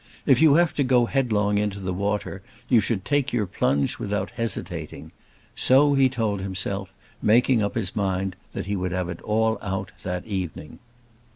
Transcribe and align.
If 0.25 0.41
you 0.41 0.55
have 0.55 0.73
to 0.73 0.83
go 0.83 1.05
headlong 1.05 1.59
into 1.59 1.79
the 1.79 1.93
water 1.93 2.41
you 2.67 2.79
should 2.81 3.05
take 3.05 3.31
your 3.31 3.45
plunge 3.45 3.99
without 3.99 4.31
hesitating. 4.31 5.11
So 5.55 5.93
he 5.93 6.09
told 6.09 6.41
himself, 6.41 6.91
making 7.21 7.61
up 7.61 7.75
his 7.75 7.95
mind 7.95 8.35
that 8.53 8.65
he 8.65 8.75
would 8.75 8.93
have 8.93 9.09
it 9.09 9.21
all 9.21 9.59
out 9.61 9.91
that 10.01 10.25
evening. 10.25 10.79